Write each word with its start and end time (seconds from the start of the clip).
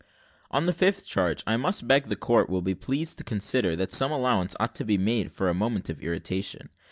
"On 0.49 0.65
the 0.65 0.73
fifth 0.73 1.05
charge, 1.05 1.43
I 1.45 1.57
must 1.57 1.87
beg 1.87 2.05
that 2.05 2.09
the 2.09 2.15
court 2.15 2.49
will 2.49 2.63
be 2.63 2.73
pleased 2.73 3.19
to 3.19 3.23
consider 3.23 3.75
that 3.75 3.91
some 3.91 4.11
allowance 4.11 4.55
ought 4.59 4.73
to 4.73 4.83
be 4.83 4.97
made 4.97 5.31
for 5.31 5.47
a 5.47 5.53
moment 5.53 5.89
of 5.91 6.01
irritation. 6.01 6.69